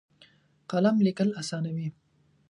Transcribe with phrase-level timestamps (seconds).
[0.69, 1.87] قلم لیکل اسانوي.